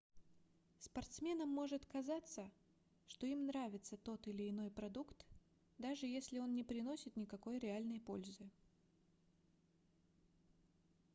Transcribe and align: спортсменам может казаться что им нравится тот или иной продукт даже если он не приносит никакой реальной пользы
спортсменам 0.79 1.49
может 1.49 1.85
казаться 1.85 2.49
что 3.05 3.27
им 3.27 3.45
нравится 3.45 3.97
тот 3.97 4.25
или 4.27 4.49
иной 4.49 4.71
продукт 4.71 5.27
даже 5.77 6.07
если 6.07 6.39
он 6.39 6.55
не 6.55 6.63
приносит 6.63 7.15
никакой 7.17 7.59
реальной 7.59 7.99
пользы 7.99 8.49